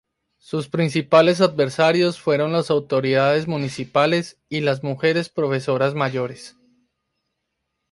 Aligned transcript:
Sus 0.39 0.67
principales 0.67 1.41
adversarios 1.41 2.19
fueron 2.19 2.51
las 2.51 2.71
autoridades 2.71 3.47
municipales 3.47 4.39
y 4.49 4.61
las 4.61 4.81
mujeres 4.81 5.29
profesoras 5.29 5.93
mayores. 5.93 6.57